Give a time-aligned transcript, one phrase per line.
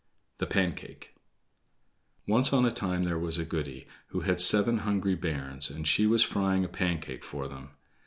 [0.39, 1.13] The Pancake
[2.25, 6.07] Once on a time there was a goody who had seven hungry bairns, and she
[6.07, 7.69] was frying a Pancake for them.